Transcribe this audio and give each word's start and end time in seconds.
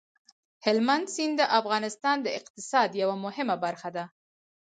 هلمند 0.65 1.05
سیند 1.15 1.35
د 1.39 1.41
افغانستان 1.59 2.17
د 2.21 2.27
اقتصاد 2.39 2.89
یوه 3.01 3.15
مهمه 3.25 3.55
برخه 3.65 3.89
ده. 3.95 4.05